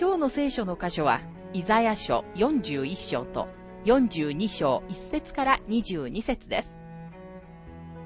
[0.00, 1.20] 今日の聖書の箇所は、
[1.52, 3.48] イザヤ書41章と
[3.84, 6.76] 42章1節から22節です。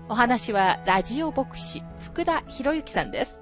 [0.08, 3.41] お話はラジオ牧師福田博之さんです。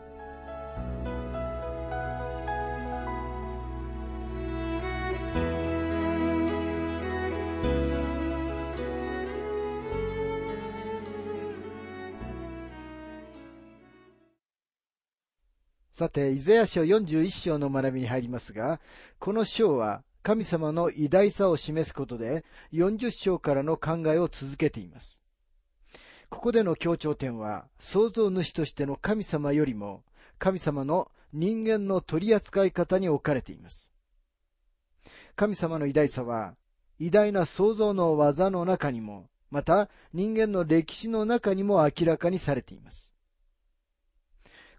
[16.00, 18.80] さて、イザヤ書41章の学びに入りますが、
[19.18, 25.22] この章は神様の偉大さを示すことで、40章からの考えを続けています。
[26.30, 30.02] ここでの強調点は、創造主としての神様よりも、
[30.38, 33.92] 神様の人間の取り扱い方に置かれています。
[35.36, 36.54] 神様の偉大さは、
[36.98, 43.12] 偉大な創造の技の中にも、また人間の歴史の中にも明らかにされています。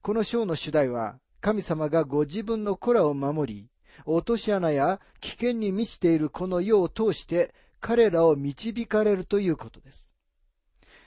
[0.02, 3.69] この章の主題は、神様がご自分の子らを守り、
[4.05, 10.11] 落とし穴や危険に満ちているこの世を通して彼らを導かれるということです。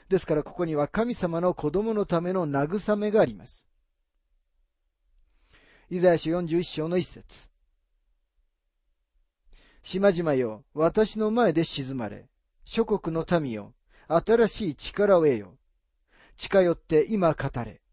[0.09, 3.67] ですからここには神様の子供のための慰めがあります。
[5.91, 7.49] イザヤ書41章の一節
[9.83, 12.29] 島々よ、私の前で沈まれ、
[12.65, 13.75] 諸国の民よ、
[14.07, 15.57] 新しい力を得よ。
[16.37, 17.84] 近寄って今語れ。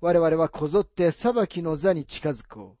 [0.00, 2.78] 我々はこぞって裁きの座に近づこう。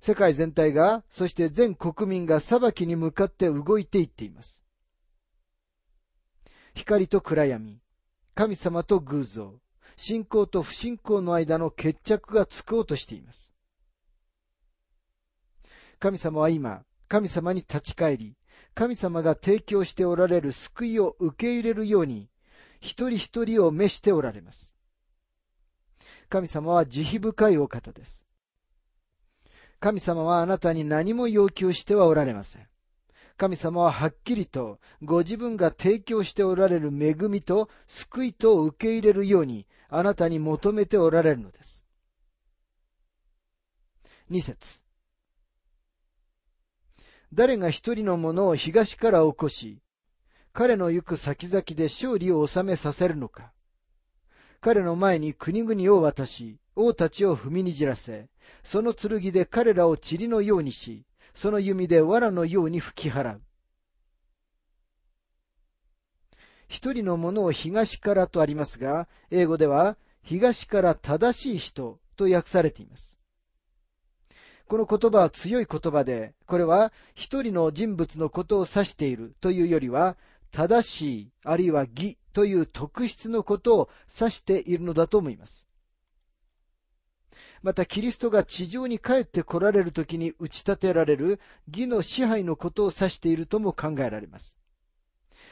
[0.00, 4.64] 世界全体が、そして全国民が裁きに向かって動いていっています。
[6.74, 7.80] 光と暗闇、
[8.34, 9.54] 神様と偶像、
[9.96, 13.54] 信仰と不信仰の間の決着がつこうとしています。
[15.98, 18.36] 神様は今、神様に立ち返り、
[18.74, 22.28] 神様が提供しておられる救いを受け入れるように、
[22.80, 24.76] 一人一人を召しておられます。
[26.28, 28.24] 神様は慈悲深いお方です。
[29.78, 32.66] 神様はあなたに何も要求してはおられません。
[33.36, 41.84] 神様ははっきりとご自分が提供しておられる恵みと救いとを受け入れるようにあなたに求めておられるのです。
[44.28, 44.82] 二節
[47.32, 49.82] 誰が一人のものを東から起こし、
[50.56, 53.52] 彼の行く先々で勝利を収めさせるのか。
[54.62, 58.30] 彼の前に国々を渡し、王たちを踏みにじらせ、
[58.62, 63.42] その剣で彼らを塵のようにし、その弓で藁のように吹き払う。
[66.68, 73.16] 一人のものを東からとありますが、英語では東から正しい人と訳されています。
[74.68, 80.16] この言葉は強い言葉で、これは一人の人物のことを指しているというよりは、
[80.56, 85.68] 正しい、あるいは義という特質のことを指しているのだと思います。
[87.60, 94.56] また、キリストが地上に帰って来られる時に打ち立てられる義の支配のことを指しているとも考えられます。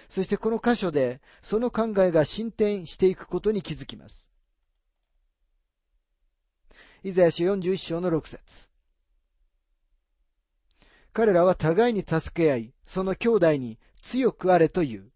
[0.08, 4.30] そしてこの箇所で、その考えが進展していくことに気づきます。
[7.02, 8.70] イザヤ書41章の6節
[11.12, 15.10] 彼らは互いに助け合い、その兄弟に強くあれという。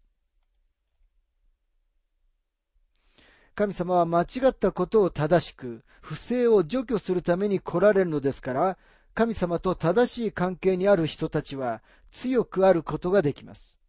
[3.53, 8.77] 神様は間違ったことを正しく、不正を除去するために来られるのですから、
[9.13, 13.79] 神様と正しい関係にある人たちは強くあることができます。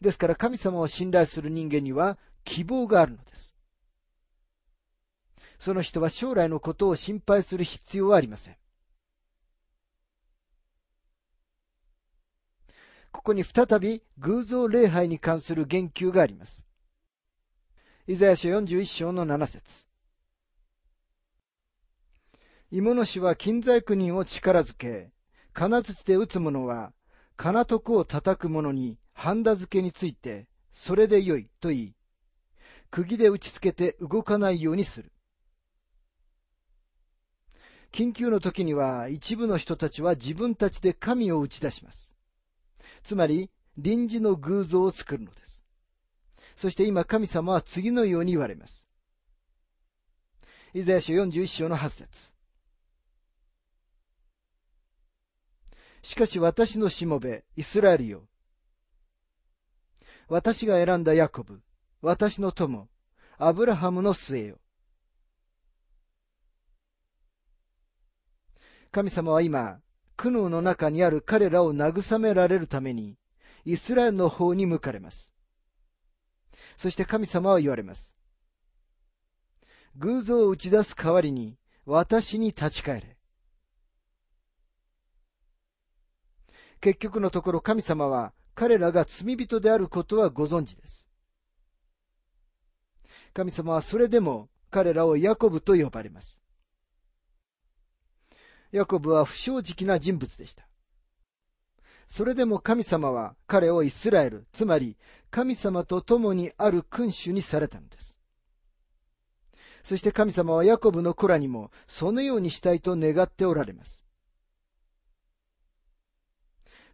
[0.00, 3.54] ですから神様を信頼する人間には希望があるのです。
[5.58, 8.61] その人は将来のことを心配する必要はありません。
[13.22, 16.66] ここに再び偶像礼拝に関する言及があります。
[18.08, 19.86] イザヤ書41章の7節
[22.72, 25.12] 芋の死は金細工人を力づけ、
[25.52, 26.92] 金槌で打つ者は、
[27.36, 31.94] 金徳を叩く者に、ハンダ付けについて、それでよいと言い、
[32.90, 35.12] 釘で打ちつけて動かないようにする。
[37.92, 42.11] 緊急の時には一部の人たちは自分たちで神を打ち出します。
[43.02, 45.64] つまり臨時の偶像を作るのです。
[46.56, 48.88] そして今神様は次のように言われます。
[50.74, 52.32] イザヤ書41章の8節
[56.02, 58.28] しかし私のしもべ、イスラエルよ。
[60.28, 61.62] 私が選んだヤコブ、
[62.00, 62.88] 私の友、
[63.38, 64.58] アブラハムの末よ。
[68.90, 69.81] 神様は今、
[70.16, 73.16] 苦悩の中にある彼らを慰められるために、
[73.64, 75.32] イスラエルの方に向かれます。
[76.76, 78.16] そして神様は言われます。
[79.96, 83.16] 偶像を打ち出す代わりに、私に立ち返れ。
[86.80, 91.08] 結局のところ神様は彼らが罪人であることはご存知です。
[93.32, 96.41] 神様はそれでも彼らをヤコブと呼ばれます。
[98.72, 100.66] ヤコブは不正直な人物でした。
[102.08, 104.96] それでも神様は彼をイスラエル、つまり
[105.30, 108.18] 神様と共にある君主にされたのです。
[109.82, 114.04] そして神様はヤコブの子らにもそのようにしたいと願っておられます。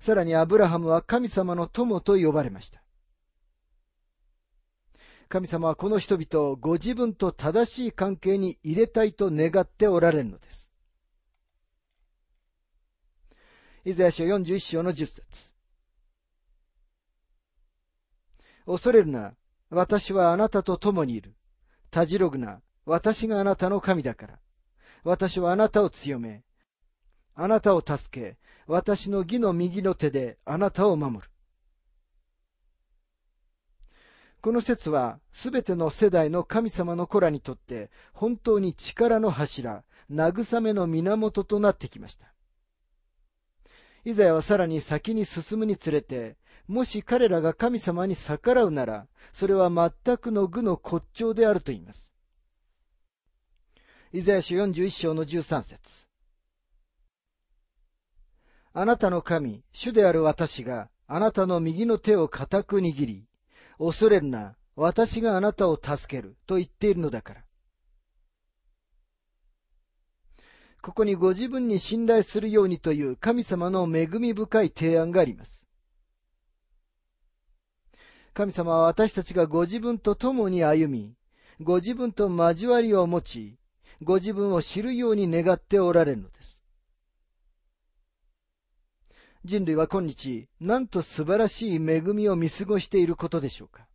[0.01, 2.83] さらにアブラハムは神様の友と呼ばれました。
[5.29, 10.68] 神様はこの人々をご自分と正しい関係に入れたいと願っておられるのです。
[13.85, 15.53] イザヤ書41章の10節
[18.67, 19.35] 恐れるな、
[19.71, 21.35] 私はあなたと共にいる。
[21.91, 24.39] たじろぐな、私があなたの神だから。
[25.05, 26.43] 私はあなたを強め、
[27.35, 28.37] あなたを助け、
[28.67, 31.31] 私の義の右の手であなたを守る。
[34.41, 42.33] この説は、すべての世代の神様の子らにとって、本当に力の柱、慰めの源となってきました。
[44.09, 52.15] イザヤはさらに先に進むにつれて、もし彼らが神様に逆らうなら、それは全くの愚の骨頂であると言います。
[54.15, 56.07] イザヤ書41章の13節
[58.73, 63.27] あなたの神、主である私が、あなたの右の手を固く握り、
[63.79, 67.48] 恐れるな、私があなたを助ける、と言っているのだから。
[70.83, 75.67] ここにご自分に信頼するようにという神様の恵み深い提案があります。
[78.33, 81.15] 神様は私たちがご自分と共に歩み、
[81.61, 83.59] ご自分と交わりを持ち、
[84.03, 86.63] ご自分を知るように願っておられるのです。
[89.45, 93.87] 人類は今日、なんと素晴らしい恵みを見過ごしていることでしょうか。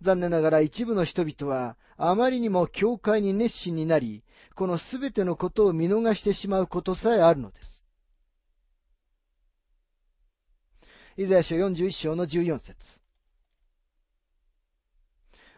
[0.00, 4.23] 残念ながら一部の人々は、あまりにも教会に熱心になり、
[4.54, 7.84] このすべてのことを見逃してしまうことさえあるのです。
[11.16, 13.00] イザヤ書41章の14節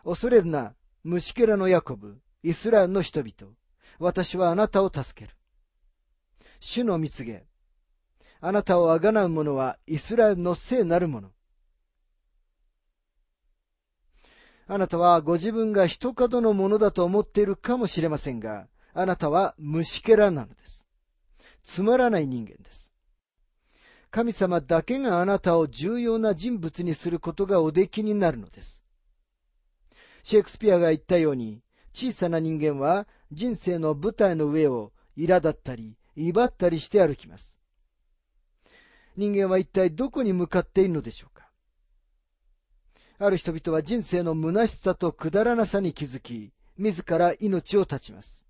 [0.05, 3.55] 恐れるな、虫けらのヤコブ、イスラエルの人々。
[3.99, 5.37] 私はあなたを助ける。
[6.61, 7.47] 主の蜜げ。
[8.41, 11.33] あなたをあがなう者はイスラエルの聖なる者。
[14.69, 20.87] あなたはご自分が一角のものだと思っているかもしれませんが、あなたは虫けらなのです。
[21.63, 22.91] つまらない人間です。
[24.11, 28.83] 神様だけがあなたを重要な人物にすることがおできになるのです。
[30.23, 31.61] シェイクスピアが言ったように、
[31.93, 37.61] 小さな人間は人生の舞台の上を苛立ったり、威張ったりして歩きます。
[39.15, 41.51] 人間は一体どこに向かっているのでしょうか
[43.19, 48.46] ある人々は人生の虚しさとくだらなさに気づき、自ら命を絶ちます。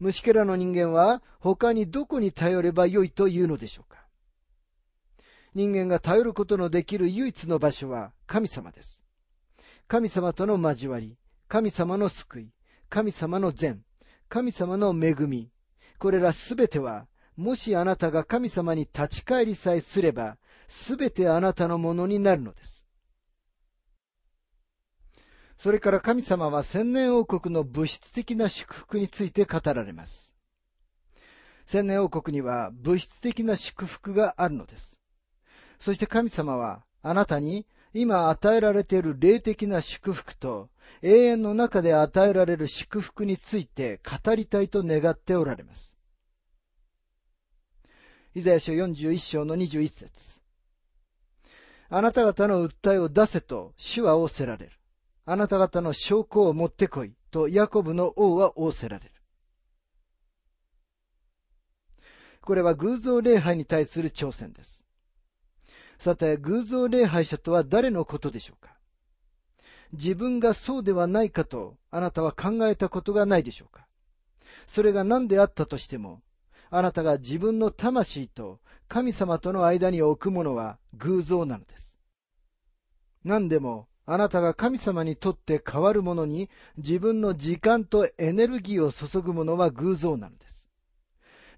[0.00, 3.98] 虫けらの人間は他にどこに頼ればよいというのでしょうか？
[5.54, 9.02] 人間が頼ることのできる唯一の場所は神様です。
[9.88, 11.16] 神様との交わり、
[11.48, 12.50] 神様の救い、
[12.88, 13.82] 神様の善、
[14.28, 15.50] 神様の恵み、
[15.98, 20.36] これらすべてはもしあなたが神様に立ち返りさえすれば、
[20.68, 22.84] すべてあなたのものになるのです。
[25.58, 30.32] それから神様は千年王国の物質的な祝福について語られます。
[31.66, 34.96] 千年王国には物質的な祝福があるのです。
[35.80, 40.70] そして神様はあなたに今与えられている霊的な祝福と
[41.02, 45.96] 永遠の中で与えられる祝福について語りたいと願っておられます。
[48.34, 50.38] イザヤ書41章の21節
[51.88, 54.77] あなた方の訴えを出せと主は仰せられる。
[55.30, 59.10] あなた方の証拠を持ってこいとヤコブの王は仰せられる。
[62.40, 64.86] これは偶像礼拝に対する挑戦です。
[65.98, 68.72] さて、偶像礼拝者とは誰のことでしょうか？
[69.92, 73.86] 自分がそうではないかとあなたは考えたことがないでしょうか？
[74.66, 76.22] それが何であったとしても、
[76.70, 81.98] あなたが自分の魂と神様との間に置くものは偶像なのです。
[83.24, 86.48] 何でも、あなたが神様にとって変わるものに
[86.78, 90.70] 自分の時間とエネルギーを注ぐものは偶像なのです。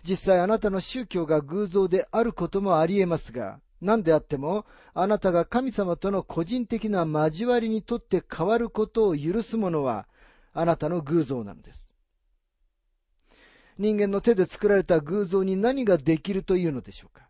[0.03, 10.09] 実際あなたの宗教が偶像であることもあり得ますが、何であっても、あなたが神様との個人的な交わりにとって変わることを許すものは、
[10.53, 11.89] あなたの偶像なのです。
[13.79, 17.29] 人間の手で作られた偶像に何ができるというのでしょうか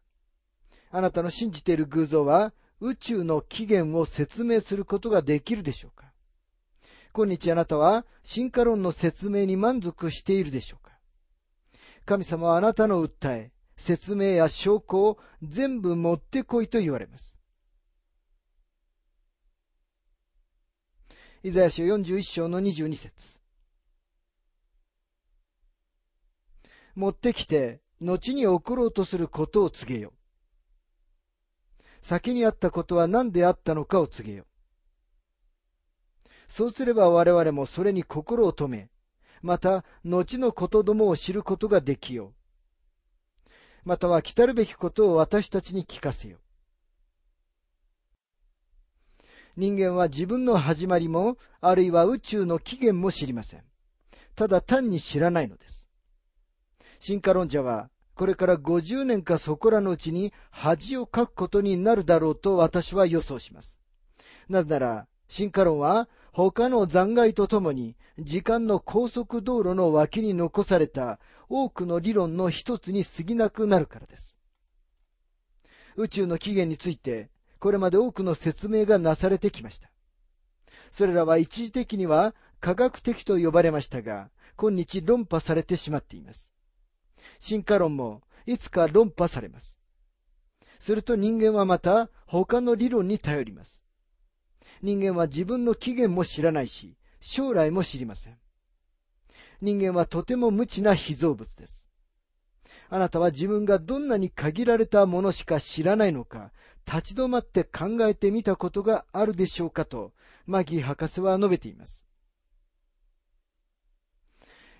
[0.90, 6.06] あなたの信じている偶像は宇宙の起源を説明することができるでしょうか？
[7.12, 10.92] 今日あなたは進化論の説明に満足しているでしょうか？
[12.06, 17.38] 神様はあなたの訴え、説明や証拠を全部持ってこいと言われます。
[21.42, 23.40] イザヤ書41章の22節
[26.94, 30.12] 持ってきて、後に起ころうとすることを告げよう。
[32.00, 34.44] 先にあったことは何であったのかを告げよ。
[36.48, 38.90] そうすれば我々もそれに心を止め、
[39.42, 42.34] また後のことどもを知ることができよ
[43.46, 43.48] う。
[43.84, 46.38] または来たるべきことを私たちに聞かせよ。
[49.56, 53.64] 人間は自分の始まりも、あるいは宇宙の起源も知りません。
[54.34, 55.88] ただ単に知らないのです。
[56.98, 57.90] 進化論者は、
[58.20, 63.78] これから50年かそこらのうちに恥をかくことになるだろうと私は予想します。
[64.46, 74.38] なぜなら、進化論は他の残骸とともに時間の高速道路の脇に残された多くの理論の一つに過ぎなくなるからです。
[75.96, 79.90] 宇宙の起源について、これまで多くの説明がなされてきました。
[80.92, 86.59] それらは一時的には科学的と呼ばれましたが、今日論破されてしまっています。
[87.38, 89.78] 進化論もいつか論破されます。
[90.78, 93.82] すると人間はまた他の理論に頼ります。
[94.82, 98.38] 人間は自分の起源も知らないし、将来も知りません。
[99.60, 101.86] 人間はとても無知な被造物です。
[102.88, 106.50] あなたは自分がどんなに限られたものしか知らないのか、
[106.86, 110.12] 立ち止まって考えてみたことがあるでしょうかと、
[110.46, 112.06] マギー博士は述べています。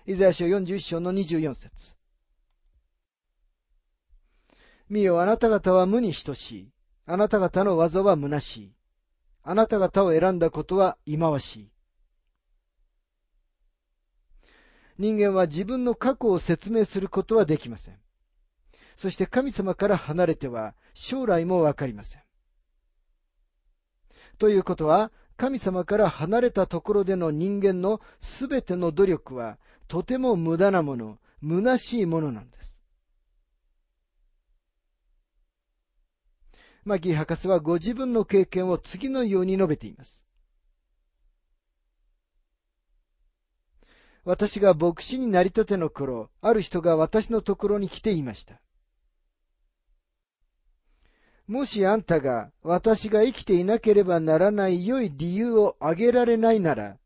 [0.07, 1.95] イザヤ書41章の24節
[4.91, 6.69] 見よ、あなた方は無に等しい。
[7.05, 8.73] あなた方の技は虚しい。
[9.41, 11.71] あなた方を選んだことは忌まわしい。
[14.97, 17.95] 人間は自分の過去を説明することはできません。
[18.97, 22.21] そして神様から離れては将来もわかりません。
[24.37, 29.57] ということは、神様から離れたところでの人間のすべての努力は
[29.87, 32.60] とても無駄なもの、虚しいものなんです。
[36.83, 40.25] マギー博士はご自分の経験を次のように述べています。
[44.23, 48.61] 私が牧師になりたての頃、ある人が私のところに来ていました。
[51.47, 56.97] もしあんたが私が生きていなければならない良い理由を挙げられないなら、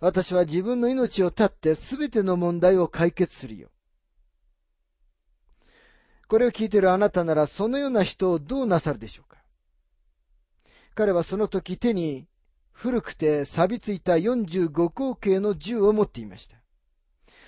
[0.00, 3.68] 私は自分の命を絶って全ての問題を解決するよ。
[6.28, 9.38] これを聞いているあなたならそのような人をどうなさるでしょうか？
[10.94, 12.26] 彼はその時手に
[12.70, 16.56] 古くて錆びついた45口径の銃を持っていました。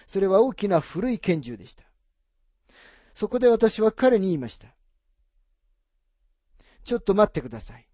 [0.07, 1.85] それは大きな古い拳銃でした。
[3.15, 4.69] そこで私は彼に言いました。
[6.83, 7.87] ちょっと待ってください。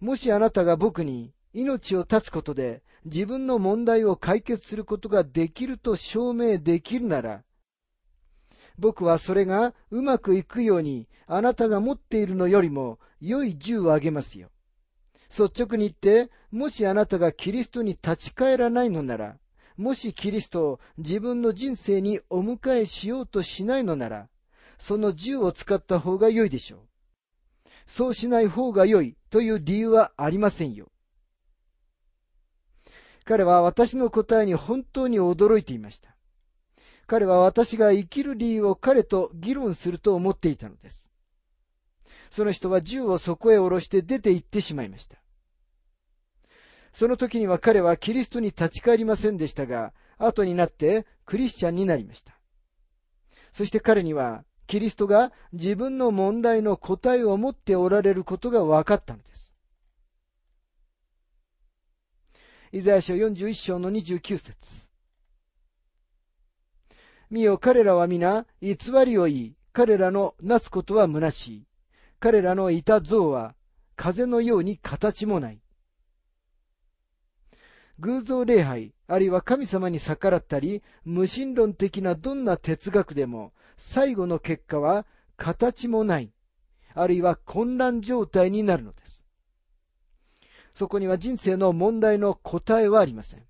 [0.00, 7.44] もしあなたが僕に命を絶つことで自分の問題を解決することができると証明できるなら、
[8.78, 14.50] 僕はそれがうまくいくようにあなたが持っているのよりも良い銃をあげますよ。
[15.30, 19.36] 率直に言って、もしあなたがキリストに立ち返らないのなら、
[19.76, 24.28] もしキリストを自分の人生にお迎えしようとしないのなら、
[24.78, 26.80] その銃を使った方が良いでしょう。
[27.86, 30.90] そうしない方が良いという理由はありませんよ。
[33.24, 36.13] 彼は私の答えに本当に驚いていました。
[37.06, 41.10] 彼は私が生きる理由を彼と議論すると思っていたのです。
[42.30, 45.18] その人は銃をそこへ下ろして出て行ってしまいました。
[46.92, 52.38] その時には彼はキリストに立ち返りませんでしたが、後になってクリスチャンになりました。
[53.52, 59.54] そして彼には、キリストが自分の問題の答えを持っておられることが分かったのです。
[62.72, 64.83] イザヤ書41章の29節
[67.30, 71.66] 見よ、彼らは皆、偽りを言い、彼らのなすことは虚しい。
[72.20, 73.54] 彼らのいた像は、
[73.96, 75.60] 風のように形もない。
[77.98, 86.32] 偶像礼拝、あるいは神様に逆らったり、無神論的などんな哲学でも、最後の結果は形もない、
[86.94, 89.24] あるいは混乱状態になるのです。
[90.74, 93.42] そこには人生の問題の答えはありません。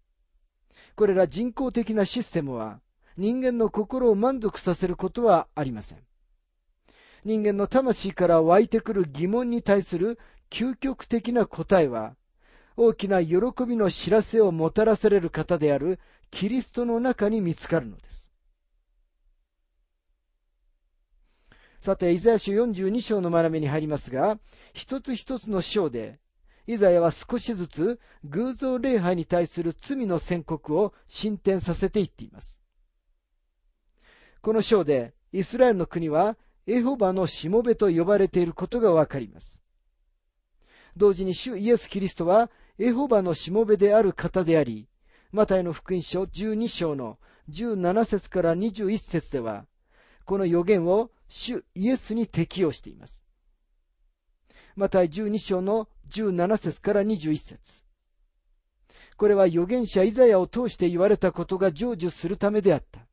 [0.95, 2.81] これら人工的なシステムは
[3.17, 5.99] 人間の心を満足させることはありません。
[7.25, 10.19] 人間の魂から湧いてくる疑問に対する
[10.51, 12.17] 究極的な答えは、
[12.77, 18.31] 大きな喜びの知らせをもたらされる方であるキリストの中に見つかるのです。
[21.81, 24.39] さて、イザヤ書42章の学びに入りますが、
[24.73, 26.19] 一つ一つの章で、
[26.67, 32.64] イザヤは少しずつ偶像礼拝に対する罪の宣告を進展させていっています。
[34.45, 36.37] この章で、イスラエルの国は
[36.67, 39.59] エホバのしもべと呼ばれていることがわかります。
[40.99, 44.87] 同時に主イエス・キリストはエホバのしもべである方であり、
[45.33, 49.65] マタイの福音書12章の17節から21節では、
[50.27, 53.25] この予言を主イエスに適用しています。
[54.77, 57.83] マタイ12章の17節から21節
[59.17, 63.04] これは預言者イザヤを通して言われたことが成就するためであった。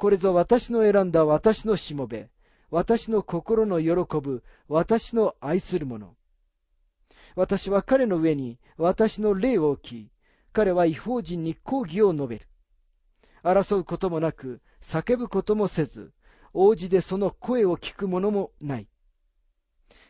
[0.00, 2.30] これぞ私の選んだ私のしもべ、
[2.70, 6.16] 私の心の喜ぶ、私の愛する者。
[7.36, 10.10] 私は彼の上に私の霊を置き、
[10.54, 12.48] 彼は違法人に抗議を述べる。
[13.42, 16.14] 争うこともなく、叫ぶこともせず、
[16.54, 18.88] 王子でその声を聞く者もない。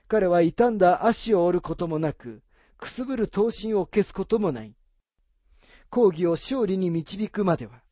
[0.06, 2.44] 彼は傷んだ足を折ることもなく、
[2.78, 4.72] くすぶる闘心を消すこともない。
[5.88, 7.82] 抗議を勝利に導くまでは、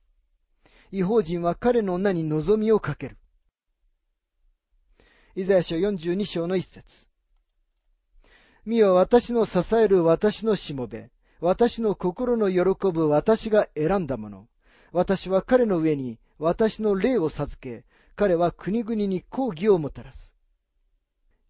[0.91, 3.19] 違法人は彼の名に望みをかける。
[5.35, 7.07] イザヤ書42章の一節。
[8.65, 14.49] 見よ私の支える私のしもべ、私の心の喜ぶ私が選んだもの。
[14.93, 17.85] 私は彼の上に私の霊を授け、
[18.17, 20.35] 彼は国々に抗議をもたらす。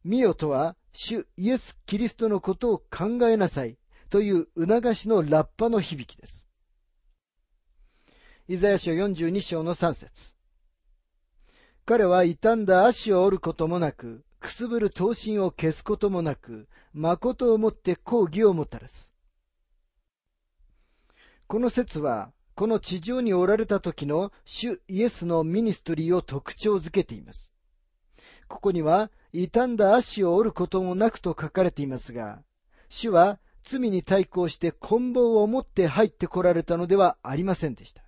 [0.04, 3.78] 見よとは、主イエス・キリストのことを考えなさい
[4.10, 6.47] という促しのラッパの響きです。
[8.50, 10.32] イザヤ書42章の3節
[11.84, 19.12] 彼は傷んだ足を折ることもなく、くすぶる闘心を消すこともなく、誠をもって抗議をもたらす。
[21.46, 27.52] この説は、この地上におられた時の主イエスのミニストリーを特徴づけています。
[28.48, 32.42] ここには、傷んだ足を折ることもなくと書かれていますが、
[32.88, 38.07] 主は罪に対抗して棍棒を持って入ってこられたのではありませんでした。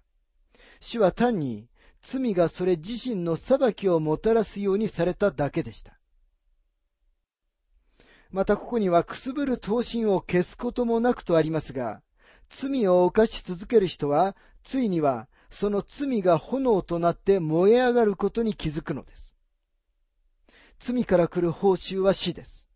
[0.80, 1.68] 主は単に
[2.02, 5.98] 罪がそれ自身の裁きをもたらすようにされただけでした。
[8.30, 12.00] またここにはくすぶる闘心を消すこともなくとありますが、
[12.48, 19.34] 罪を犯し続ける人は、ついにはその罪が炎となって燃え上がることに気づくのです。
[20.78, 22.68] 罪から来る報酬は死です。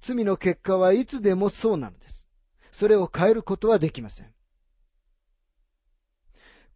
[0.00, 2.26] 罪の結果はいつでもそうなのです。
[2.72, 4.37] それを変えることはできません。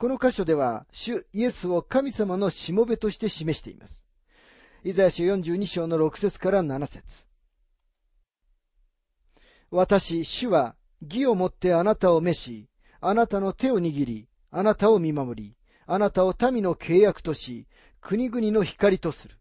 [0.03, 4.09] この箇所では、主イエスを神様のしもべとして示しています。
[4.83, 7.25] イザヤ書42章の6節から7節
[9.71, 12.69] 私、主は義をもってあなたを召し、
[13.01, 17.69] あなたの手を握り、あなたを見守り、あなたを民の契約とし、
[18.01, 19.37] 国々の光とする。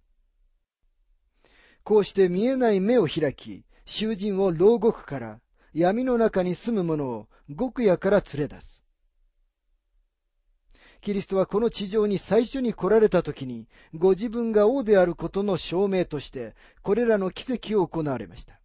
[1.83, 5.39] こうして見えない目を開き、囚人を牢獄から、
[5.73, 8.85] 闇の中に住む者を極夜から連れ出す。
[11.01, 18.61] キリストはこの地上に最初に来られた時に、ご自分が王であることの証明として、これらの奇跡を行われました。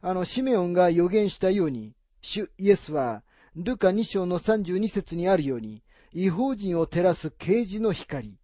[0.00, 3.24] あの、シメオンが予言したように、主イエスは、
[3.56, 8.38] ルカ2章の32節にあるように、違法人を照らす啓示の光、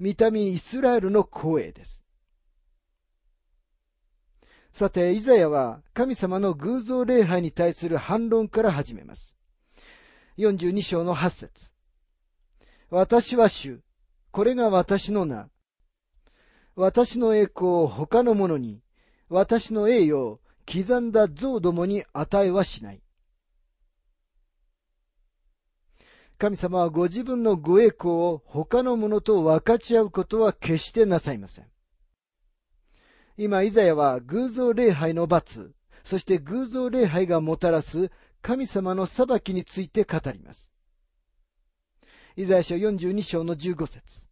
[0.00, 2.04] 見た目イスラエルの光栄です。
[4.72, 9.38] さて、イザヤは神様の偶像礼拝に対する反論から始めます。
[10.38, 11.73] 42章の8節
[12.90, 13.80] 私は主。
[14.30, 15.48] これが私の名。
[16.76, 18.82] 私の栄光を他の者に、
[19.28, 23.00] 私の栄誉を刻んだ像どもに与えはしない。
[26.36, 31.66] 神様はご自分のご栄光を他の者と分かち合うことは決してなさいません。
[33.36, 35.72] 今、イザヤは偶像礼拝の罰、
[36.04, 38.10] そして偶像礼拝がもたらす
[38.42, 40.73] 神様の裁きについて語ります。
[42.36, 44.26] イザヤ書42章の15節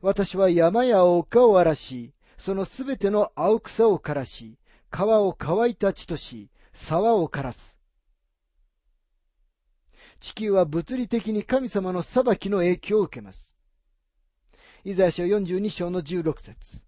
[0.00, 4.56] 私は山や丘を荒らし、そのすべての青草を枯らし、
[4.88, 7.76] 川を乾いた地とし、沢を枯らす。
[10.20, 13.56] 地球は物理的に神様の裁きの影響を受けます。
[14.84, 16.84] イザヤ書42章の16節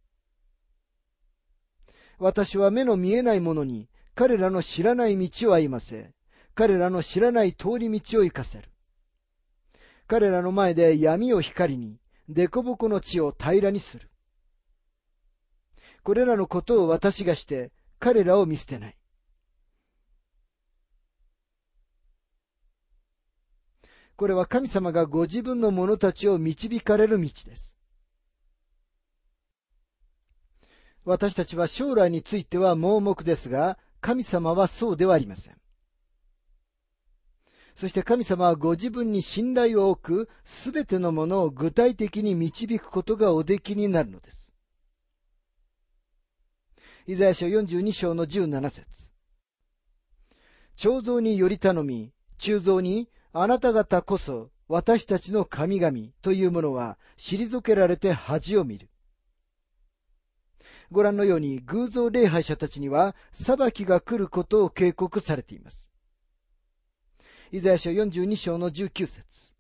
[2.18, 6.12] 私は目の見えない者に彼らの知らない道を歩ませ、
[6.54, 8.68] 彼らの知らない通り道を行かせる。
[10.06, 14.10] 彼らの前で闇を光に、凸凹の地を平らにする。
[16.02, 18.96] これらのことを私がして、彼らを見捨てない。
[24.16, 27.76] これは神様がご自分の者たちを導かれる道です。
[31.04, 35.63] 私たちは将来については盲目ですが、神様はそうではありません。
[37.74, 44.54] そして神様はご自分に信頼を置くすべてのものを具体的に導くことがおできになるのです。
[47.06, 49.10] イザヤ書42章の17節
[50.76, 58.88] 彫像により頼み、鋳造にあなた方こそ私たちの神々というものは退けられて恥を見る。
[60.90, 65.93] ご覧のように偶像礼拝者たちには裁きが来ることを警告されています。
[67.52, 69.52] イザヤ書42章の19節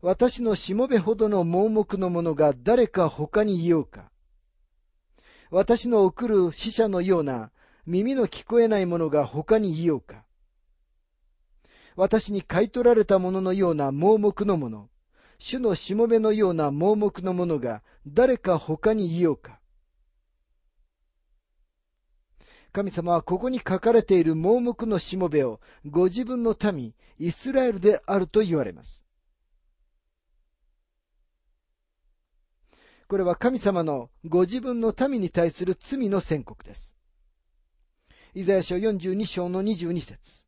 [0.00, 4.10] 私のしもべほどの盲目の者が誰か他にいようか。
[5.50, 7.52] 私の送る死者のような
[7.86, 10.24] 耳の聞こえない者が他にいようか。
[11.94, 14.88] 私に買い取られた者のような盲目の者、
[15.38, 19.60] 主のしもべのような盲目の者が誰か他にいようか。
[22.72, 29.06] 神様はここに書かれている盲目のしもべをご自分の民、イスラエルであると言われます。
[33.08, 36.96] これは神様のご自分の民に対する罪の宣告です。
[38.32, 40.46] イザヤ書42章の22節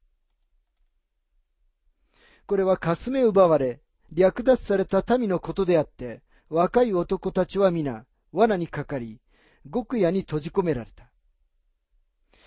[2.47, 9.21] これはかすめ奪われ、略奪された民のことであって、若い男たちは皆、罠にかかり、
[9.71, 11.11] 極夜に閉じ込められた。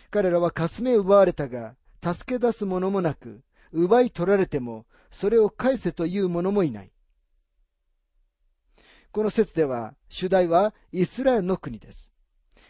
[0.10, 3.41] 彼らはかすめ奪われたが、助け出す者もなく、
[3.72, 6.91] 奪い取られても、それを返せという者もいない。
[9.12, 12.13] この説では、主題はイスラエルの国です。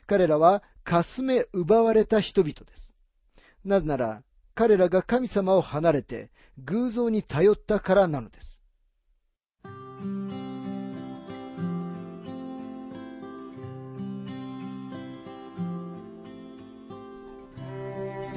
[0.06, 2.96] 彼らはかすめ奪われた人々です。
[3.64, 4.24] なぜなら、
[4.56, 8.57] 彼らが神様を離れて偶像に頼ったからなのです。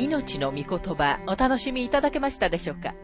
[0.00, 2.94] 命の御言葉お楽しみいただけましたでしょうか？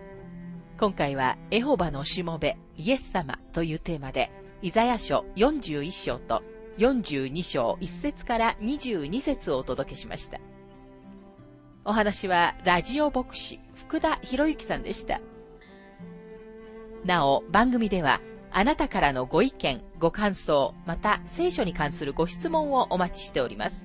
[0.78, 4.30] 今回はエホバのしもべイエス様というテーマで
[4.62, 6.42] イザヤ書41章と
[6.78, 10.40] 42章1節から22節をお届けしました。
[11.84, 15.20] お話はラジオ牧師福田博之さんでした。
[17.04, 23.84] なお、番組ではあなたからのご意見、ご感想、また聖書に関するご質問をお待ちしております。